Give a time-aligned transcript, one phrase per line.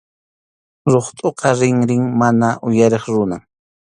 [0.91, 3.41] Ruqtʼuqa rinrin mana uyariq runam.